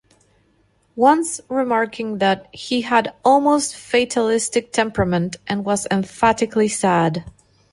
[0.95, 7.23] Once remarking that, "He had almost fatalistic temperament and was emphatically sad".